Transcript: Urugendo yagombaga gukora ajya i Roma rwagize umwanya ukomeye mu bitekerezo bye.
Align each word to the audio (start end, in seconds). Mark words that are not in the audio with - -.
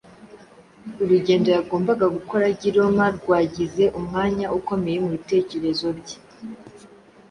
Urugendo 1.03 1.47
yagombaga 1.57 2.05
gukora 2.15 2.43
ajya 2.51 2.65
i 2.71 2.73
Roma 2.75 3.05
rwagize 3.17 3.83
umwanya 3.99 4.45
ukomeye 4.59 4.97
mu 5.03 5.09
bitekerezo 5.15 5.87
bye. 5.99 6.17